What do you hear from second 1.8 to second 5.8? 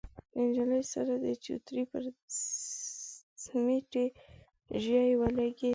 پر سميټي ژۍ ولګېد.